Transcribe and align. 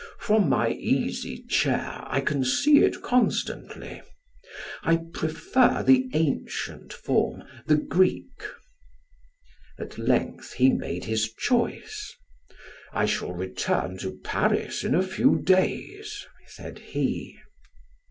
From 0.17 0.49
my 0.49 0.69
easy 0.71 1.43
chair 1.43 2.01
I 2.07 2.21
can 2.21 2.43
see 2.43 2.79
it 2.83 3.03
constantly. 3.03 4.01
I 4.81 4.95
prefer 5.13 5.83
the 5.83 6.09
ancient 6.13 6.91
form 6.91 7.43
the 7.67 7.75
Greek." 7.75 8.41
At 9.77 9.99
length 9.99 10.53
he 10.53 10.71
made 10.71 11.05
his 11.05 11.31
choice. 11.31 12.15
"I 12.91 13.05
shall 13.05 13.33
return 13.33 13.99
to 13.99 14.17
Paris 14.23 14.83
in 14.83 14.95
a 14.95 15.03
few 15.03 15.37
days," 15.39 16.25
said 16.47 16.79
he. 16.79 17.37